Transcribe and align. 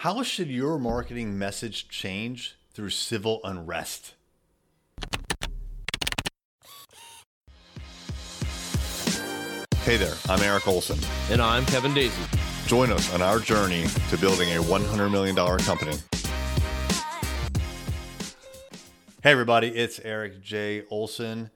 How 0.00 0.22
should 0.22 0.48
your 0.48 0.78
marketing 0.78 1.38
message 1.38 1.88
change 1.88 2.58
through 2.74 2.90
civil 2.90 3.40
unrest? 3.42 4.12
Hey 9.84 9.96
there, 9.96 10.12
I'm 10.28 10.42
Eric 10.42 10.68
Olson. 10.68 10.98
And 11.30 11.40
I'm 11.40 11.64
Kevin 11.64 11.94
Daisy. 11.94 12.22
Join 12.66 12.92
us 12.92 13.12
on 13.14 13.22
our 13.22 13.38
journey 13.38 13.86
to 14.10 14.18
building 14.18 14.50
a 14.50 14.60
$100 14.60 15.10
million 15.10 15.34
company. 15.34 15.96
Hey, 19.22 19.32
everybody, 19.32 19.68
it's 19.68 19.98
Eric 20.00 20.42
J. 20.42 20.82
Olson. 20.90 21.48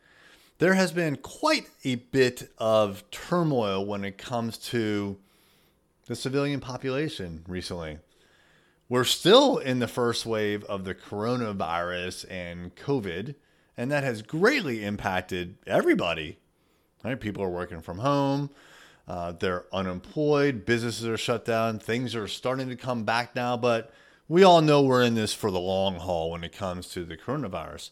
There 0.56 0.74
has 0.74 0.92
been 0.92 1.16
quite 1.16 1.68
a 1.84 1.96
bit 1.96 2.50
of 2.56 3.04
turmoil 3.10 3.84
when 3.84 4.02
it 4.02 4.16
comes 4.16 4.56
to 4.70 5.18
the 6.06 6.16
civilian 6.16 6.60
population 6.60 7.44
recently. 7.46 7.98
We're 8.90 9.04
still 9.04 9.56
in 9.56 9.78
the 9.78 9.88
first 9.88 10.26
wave 10.26 10.64
of 10.64 10.84
the 10.84 10.94
coronavirus 10.94 12.30
and 12.30 12.76
COVID, 12.76 13.36
and 13.78 13.90
that 13.90 14.04
has 14.04 14.20
greatly 14.20 14.84
impacted 14.84 15.56
everybody 15.66 16.40
Right? 17.02 17.18
People 17.18 17.42
are 17.42 17.50
working 17.50 17.80
from 17.80 17.98
home. 17.98 18.50
Uh, 19.08 19.32
they're 19.32 19.64
unemployed. 19.72 20.64
Businesses 20.66 21.06
are 21.06 21.16
shut 21.16 21.44
down. 21.44 21.78
Things 21.78 22.14
are 22.14 22.28
starting 22.28 22.68
to 22.68 22.76
come 22.76 23.04
back 23.04 23.34
now, 23.34 23.56
but 23.56 23.92
we 24.28 24.44
all 24.44 24.60
know 24.60 24.82
we're 24.82 25.02
in 25.02 25.14
this 25.14 25.32
for 25.32 25.50
the 25.50 25.58
long 25.58 25.96
haul 25.96 26.30
when 26.30 26.44
it 26.44 26.52
comes 26.52 26.88
to 26.88 27.04
the 27.04 27.16
coronavirus. 27.16 27.90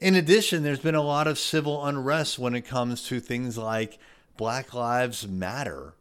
In 0.00 0.14
addition, 0.14 0.62
there's 0.62 0.80
been 0.80 0.94
a 0.94 1.02
lot 1.02 1.26
of 1.26 1.38
civil 1.38 1.84
unrest 1.84 2.38
when 2.38 2.54
it 2.54 2.62
comes 2.62 3.02
to 3.04 3.20
things 3.20 3.56
like 3.56 3.98
Black 4.36 4.74
Lives 4.74 5.28
Matter, 5.28 5.94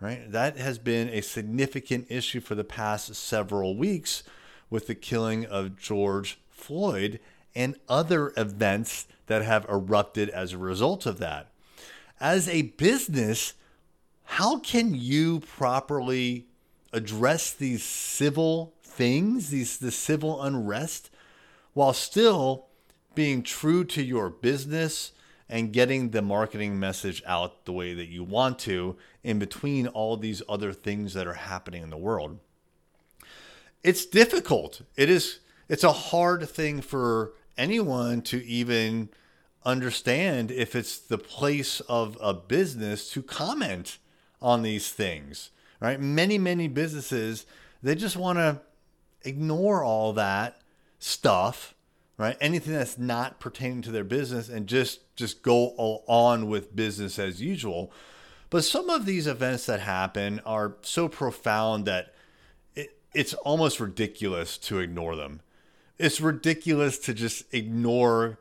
right? 0.00 0.30
That 0.30 0.56
has 0.56 0.78
been 0.78 1.08
a 1.08 1.20
significant 1.20 2.06
issue 2.08 2.40
for 2.40 2.54
the 2.54 2.64
past 2.64 3.14
several 3.14 3.76
weeks 3.76 4.22
with 4.70 4.86
the 4.86 4.94
killing 4.94 5.46
of 5.46 5.78
George 5.78 6.38
Floyd 6.50 7.20
and 7.54 7.76
other 7.88 8.32
events 8.36 9.06
that 9.26 9.42
have 9.42 9.66
erupted 9.68 10.28
as 10.30 10.52
a 10.52 10.58
result 10.58 11.06
of 11.06 11.18
that 11.18 11.50
as 12.20 12.48
a 12.48 12.62
business, 12.62 13.54
how 14.24 14.58
can 14.58 14.94
you 14.94 15.40
properly 15.40 16.46
address 16.92 17.52
these 17.52 17.82
civil 17.84 18.72
things, 18.82 19.50
these 19.50 19.78
the 19.78 19.90
civil 19.90 20.40
unrest, 20.42 21.10
while 21.72 21.92
still 21.92 22.66
being 23.14 23.42
true 23.42 23.84
to 23.84 24.02
your 24.02 24.30
business 24.30 25.12
and 25.48 25.72
getting 25.72 26.10
the 26.10 26.22
marketing 26.22 26.78
message 26.78 27.22
out 27.26 27.64
the 27.64 27.72
way 27.72 27.94
that 27.94 28.08
you 28.08 28.24
want 28.24 28.58
to 28.60 28.96
in 29.22 29.38
between 29.38 29.86
all 29.88 30.16
these 30.16 30.42
other 30.48 30.72
things 30.72 31.14
that 31.14 31.26
are 31.26 31.34
happening 31.34 31.82
in 31.82 31.90
the 31.90 31.96
world? 31.96 32.38
It's 33.82 34.06
difficult. 34.06 34.82
It 34.96 35.10
is 35.10 35.40
it's 35.68 35.84
a 35.84 35.92
hard 35.92 36.48
thing 36.48 36.80
for 36.80 37.32
anyone 37.56 38.22
to 38.22 38.44
even 38.44 39.08
understand 39.64 40.50
if 40.50 40.74
it's 40.74 40.98
the 40.98 41.18
place 41.18 41.80
of 41.80 42.18
a 42.20 42.34
business 42.34 43.10
to 43.10 43.22
comment 43.22 43.98
on 44.42 44.62
these 44.62 44.90
things, 44.90 45.50
right? 45.80 45.98
Many, 45.98 46.36
many 46.36 46.68
businesses, 46.68 47.46
they 47.82 47.94
just 47.94 48.16
want 48.16 48.38
to 48.38 48.60
ignore 49.22 49.82
all 49.82 50.12
that 50.12 50.60
stuff, 50.98 51.74
right? 52.16 52.36
Anything 52.40 52.74
that's 52.74 52.98
not 52.98 53.40
pertaining 53.40 53.82
to 53.82 53.90
their 53.90 54.04
business 54.04 54.48
and 54.48 54.66
just 54.66 55.14
just 55.16 55.42
go 55.42 56.02
on 56.06 56.48
with 56.48 56.74
business 56.74 57.18
as 57.18 57.40
usual. 57.40 57.92
But 58.50 58.64
some 58.64 58.90
of 58.90 59.06
these 59.06 59.26
events 59.26 59.66
that 59.66 59.80
happen 59.80 60.40
are 60.46 60.76
so 60.82 61.08
profound 61.08 61.86
that 61.86 62.14
it, 62.74 62.98
it's 63.14 63.34
almost 63.34 63.80
ridiculous 63.80 64.58
to 64.58 64.78
ignore 64.78 65.16
them. 65.16 65.40
It's 65.98 66.20
ridiculous 66.20 66.98
to 67.00 67.14
just 67.14 67.52
ignore 67.52 68.38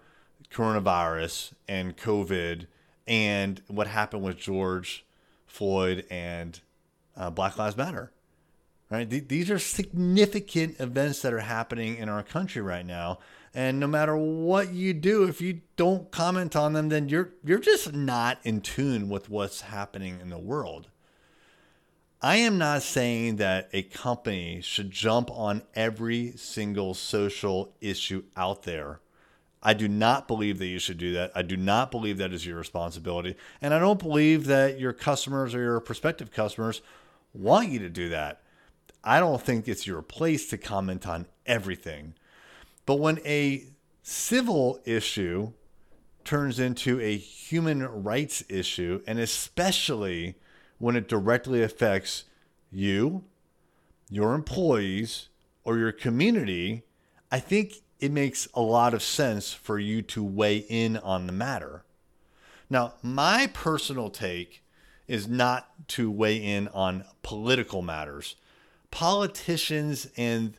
coronavirus 0.52 1.54
and 1.68 1.98
COVID 1.98 2.68
and 3.08 3.62
what 3.68 3.88
happened 3.88 4.24
with 4.24 4.38
George 4.38 5.06
Floyd 5.48 6.06
and 6.10 6.60
uh, 7.18 7.30
Black 7.30 7.58
Lives 7.58 7.78
Matter. 7.78 8.12
Right? 8.90 9.10
Th- 9.10 9.28
these 9.28 9.50
are 9.50 9.60
significant 9.60 10.80
events 10.80 11.22
that 11.24 11.34
are 11.34 11.40
happening 11.40 11.98
in 11.98 12.10
our 12.10 12.24
country 12.24 12.62
right 12.62 12.86
now. 12.86 13.20
And 13.54 13.80
no 13.80 13.88
matter 13.88 14.18
what 14.18 14.74
you 14.74 14.94
do, 14.94 15.26
if 15.26 15.40
you 15.40 15.62
don't 15.76 16.10
comment 16.12 16.56
on 16.56 16.74
them, 16.74 16.90
then 16.90 17.08
you're 17.08 17.34
you're 17.44 17.60
just 17.60 17.94
not 17.94 18.40
in 18.44 18.62
tune 18.62 19.10
with 19.10 19.30
what's 19.30 19.62
happening 19.62 20.20
in 20.20 20.30
the 20.30 20.40
world. 20.40 20.90
I 22.22 22.38
am 22.38 22.58
not 22.58 22.84
saying 22.84 23.36
that 23.36 23.70
a 23.74 23.84
company 23.84 24.62
should 24.62 24.90
jump 24.90 25.30
on 25.30 25.62
every 25.76 26.32
single 26.38 26.94
social 26.94 27.74
issue 27.82 28.24
out 28.36 28.64
there 28.64 29.02
I 29.66 29.74
do 29.74 29.88
not 29.88 30.28
believe 30.28 30.60
that 30.60 30.68
you 30.68 30.78
should 30.78 30.98
do 30.98 31.14
that. 31.14 31.32
I 31.34 31.42
do 31.42 31.56
not 31.56 31.90
believe 31.90 32.18
that 32.18 32.34
is 32.34 32.46
your 32.46 32.58
responsibility. 32.58 33.36
And 33.62 33.74
I 33.74 33.80
don't 33.80 33.98
believe 33.98 34.46
that 34.48 34.78
your 34.78 34.92
customers 34.92 35.56
or 35.56 35.62
your 35.62 35.80
prospective 35.80 36.32
customers 36.32 36.82
want 37.34 37.70
you 37.70 37.80
to 37.80 37.90
do 37.90 38.10
that. 38.10 38.42
I 39.06 39.22
don't 39.22 39.42
think 39.42 39.68
it's 39.68 39.88
your 39.88 40.02
place 40.02 40.48
to 40.50 40.58
comment 40.58 41.08
on 41.08 41.28
everything. 41.46 42.14
But 42.86 42.96
when 42.96 43.20
a 43.26 43.66
civil 44.02 44.80
issue 44.86 45.54
turns 46.24 46.60
into 46.60 47.00
a 47.00 47.18
human 47.18 47.84
rights 48.04 48.44
issue, 48.50 49.02
and 49.08 49.20
especially 49.20 50.36
when 50.78 50.96
it 50.96 51.08
directly 51.08 51.62
affects 51.64 52.26
you, 52.72 53.24
your 54.10 54.34
employees, 54.34 55.30
or 55.64 55.78
your 55.78 55.92
community, 55.92 56.84
I 57.32 57.40
think 57.40 57.76
it 58.00 58.12
makes 58.12 58.48
a 58.54 58.62
lot 58.62 58.94
of 58.94 59.02
sense 59.02 59.54
for 59.54 59.80
you 59.80 60.02
to 60.02 60.24
weigh 60.24 60.58
in 60.58 60.98
on 60.98 61.26
the 61.26 61.34
matter. 61.34 61.86
Now, 62.70 62.96
my 63.02 63.50
personal 63.54 64.10
take 64.10 64.64
is 65.08 65.28
not 65.28 65.70
to 65.90 66.12
weigh 66.12 66.38
in 66.38 66.68
on 66.70 67.06
political 67.22 67.82
matters. 67.82 68.36
Politicians 68.92 70.08
and 70.18 70.58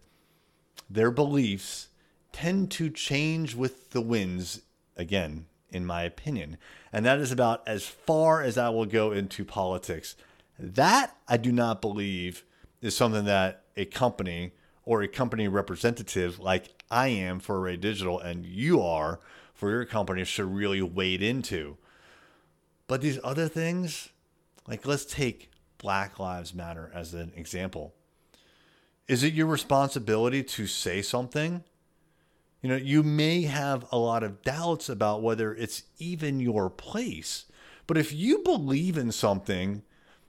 their 0.88 1.10
beliefs 1.10 1.88
tend 2.34 2.70
to 2.72 2.90
change 2.90 3.54
with 3.54 3.90
the 3.90 4.00
winds, 4.00 4.62
again, 4.96 5.46
in 5.70 5.86
my 5.86 6.02
opinion. 6.02 6.56
And 6.92 7.06
that 7.06 7.20
is 7.20 7.30
about 7.30 7.66
as 7.66 7.86
far 7.86 8.42
as 8.42 8.58
I 8.58 8.68
will 8.70 8.86
go 8.86 9.12
into 9.12 9.44
politics. 9.44 10.16
That 10.58 11.16
I 11.28 11.36
do 11.36 11.52
not 11.52 11.80
believe 11.80 12.44
is 12.82 12.96
something 12.96 13.24
that 13.24 13.62
a 13.76 13.84
company 13.84 14.52
or 14.84 15.02
a 15.02 15.08
company 15.08 15.48
representative 15.48 16.38
like 16.40 16.70
I 16.90 17.08
am 17.08 17.38
for 17.38 17.60
Array 17.60 17.76
Digital 17.76 18.18
and 18.18 18.44
you 18.44 18.82
are 18.82 19.20
for 19.54 19.70
your 19.70 19.84
company 19.84 20.24
should 20.24 20.52
really 20.52 20.82
wade 20.82 21.22
into. 21.22 21.76
But 22.88 23.00
these 23.00 23.18
other 23.22 23.48
things, 23.48 24.08
like 24.66 24.84
let's 24.84 25.04
take 25.04 25.50
Black 25.78 26.18
Lives 26.18 26.52
Matter 26.52 26.90
as 26.92 27.14
an 27.14 27.32
example. 27.36 27.94
Is 29.06 29.22
it 29.22 29.34
your 29.34 29.46
responsibility 29.46 30.42
to 30.42 30.66
say 30.66 31.00
something? 31.00 31.62
You 32.64 32.70
know, 32.70 32.76
you 32.76 33.02
may 33.02 33.42
have 33.42 33.84
a 33.92 33.98
lot 33.98 34.22
of 34.22 34.40
doubts 34.40 34.88
about 34.88 35.20
whether 35.20 35.54
it's 35.54 35.82
even 35.98 36.40
your 36.40 36.70
place. 36.70 37.44
But 37.86 37.98
if 37.98 38.10
you 38.10 38.38
believe 38.38 38.96
in 38.96 39.12
something, 39.12 39.82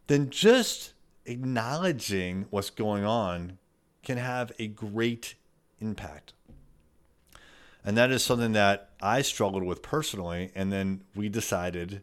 then 0.07 0.29
just 0.31 0.91
acknowledging 1.25 2.47
what's 2.49 2.71
going 2.71 3.05
on 3.05 3.57
can 4.03 4.17
have 4.17 4.51
a 4.59 4.67
great 4.67 5.35
impact. 5.79 6.33
And 7.85 7.95
that 7.95 8.11
is 8.11 8.21
something 8.21 8.51
that 8.51 8.89
I 9.01 9.21
struggled 9.21 9.63
with 9.63 9.81
personally. 9.81 10.51
And 10.55 10.73
then 10.73 11.05
we 11.15 11.29
decided 11.29 12.01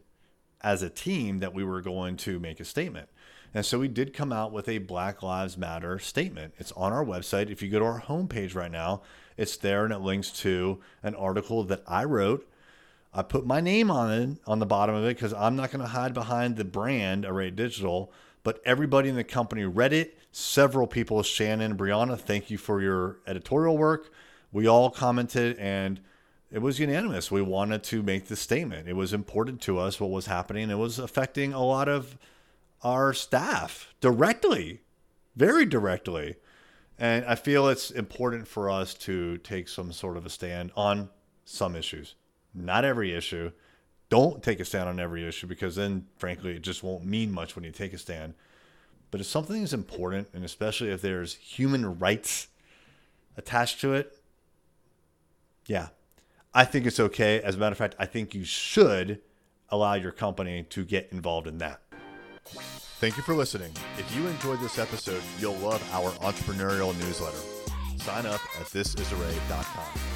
as 0.61 0.81
a 0.81 0.89
team 0.89 1.41
that 1.41 1.53
we 1.53 1.63
were 1.63 1.81
going 1.81 2.17
to 2.17 2.39
make 2.39 2.59
a 2.59 2.65
statement. 2.65 3.07
And 3.53 3.65
so 3.65 3.79
we 3.79 3.87
did 3.87 4.13
come 4.13 4.33
out 4.33 4.51
with 4.51 4.67
a 4.67 4.79
Black 4.79 5.21
Lives 5.21 5.57
Matter 5.57 5.99
statement. 5.99 6.53
It's 6.57 6.71
on 6.73 6.91
our 6.91 7.05
website. 7.05 7.49
If 7.49 7.61
you 7.61 7.69
go 7.69 7.79
to 7.79 7.85
our 7.85 8.01
homepage 8.01 8.55
right 8.55 8.71
now, 8.71 9.01
it's 9.37 9.57
there 9.57 9.83
and 9.83 9.93
it 9.93 9.99
links 9.99 10.31
to 10.41 10.79
an 11.03 11.15
article 11.15 11.63
that 11.65 11.83
I 11.87 12.03
wrote. 12.03 12.49
I 13.13 13.21
put 13.21 13.45
my 13.45 13.61
name 13.61 13.91
on 13.91 14.11
it 14.11 14.37
on 14.47 14.59
the 14.59 14.65
bottom 14.65 14.95
of 14.95 15.03
it 15.03 15.15
because 15.15 15.33
I'm 15.33 15.55
not 15.55 15.71
going 15.71 15.81
to 15.81 15.89
hide 15.89 16.13
behind 16.13 16.55
the 16.55 16.65
brand 16.65 17.25
Array 17.25 17.51
Digital 17.51 18.11
but 18.43 18.61
everybody 18.65 19.09
in 19.09 19.15
the 19.15 19.23
company 19.23 19.63
read 19.63 19.93
it. 19.93 20.17
Several 20.31 20.85
people, 20.85 21.23
Shannon, 21.23 21.77
Brianna, 21.77 22.19
thank 22.19 22.49
you 22.49 22.57
for 22.57 22.81
your 22.81 23.17
editorial 23.25 23.77
work. 23.77 24.11
We 24.51 24.67
all 24.67 24.89
commented 24.89 25.57
and 25.57 25.99
it 26.51 26.61
was 26.61 26.79
unanimous. 26.79 27.31
We 27.31 27.41
wanted 27.41 27.83
to 27.85 28.03
make 28.03 28.27
this 28.27 28.39
statement. 28.39 28.87
It 28.87 28.95
was 28.95 29.13
important 29.13 29.61
to 29.61 29.79
us 29.79 29.99
what 29.99 30.11
was 30.11 30.27
happening. 30.27 30.69
It 30.69 30.77
was 30.77 30.99
affecting 30.99 31.53
a 31.53 31.63
lot 31.63 31.89
of 31.89 32.17
our 32.83 33.13
staff 33.13 33.93
directly, 34.01 34.81
very 35.35 35.65
directly. 35.65 36.35
And 36.99 37.25
I 37.25 37.35
feel 37.35 37.67
it's 37.67 37.89
important 37.91 38.47
for 38.47 38.69
us 38.69 38.93
to 38.95 39.37
take 39.39 39.67
some 39.67 39.91
sort 39.91 40.17
of 40.17 40.25
a 40.25 40.29
stand 40.29 40.71
on 40.75 41.09
some 41.45 41.75
issues, 41.75 42.15
not 42.53 42.85
every 42.85 43.13
issue, 43.13 43.51
don't 44.09 44.43
take 44.43 44.59
a 44.59 44.65
stand 44.65 44.87
on 44.87 44.99
every 44.99 45.27
issue 45.27 45.47
because 45.47 45.75
then, 45.75 46.05
frankly, 46.17 46.55
it 46.55 46.61
just 46.61 46.83
won't 46.83 47.03
mean 47.03 47.31
much 47.31 47.55
when 47.55 47.65
you 47.65 47.71
take 47.71 47.93
a 47.93 47.97
stand. 47.97 48.35
But 49.09 49.21
if 49.21 49.27
something 49.27 49.63
is 49.63 49.73
important, 49.73 50.27
and 50.33 50.43
especially 50.43 50.91
if 50.91 51.01
there's 51.01 51.33
human 51.35 51.97
rights 51.97 52.47
attached 53.37 53.81
to 53.81 53.93
it, 53.93 54.15
yeah, 55.65 55.89
I 56.53 56.65
think 56.65 56.85
it's 56.85 56.99
okay. 56.99 57.41
As 57.41 57.55
a 57.55 57.57
matter 57.57 57.71
of 57.71 57.77
fact, 57.77 57.95
I 57.97 58.05
think 58.05 58.35
you 58.35 58.43
should 58.43 59.19
allow 59.69 59.95
your 59.95 60.11
company 60.11 60.63
to 60.69 60.85
get 60.85 61.09
involved 61.11 61.47
in 61.47 61.57
that. 61.57 61.81
Thank 62.99 63.17
you 63.17 63.23
for 63.23 63.35
listening. 63.35 63.73
If 63.97 64.15
you 64.15 64.25
enjoyed 64.27 64.59
this 64.61 64.79
episode, 64.79 65.21
you'll 65.39 65.55
love 65.55 65.83
our 65.93 66.11
entrepreneurial 66.27 66.97
newsletter. 67.01 67.37
Sign 67.97 68.25
up 68.25 68.41
at 68.59 68.67
thisisarray.com. 68.67 70.12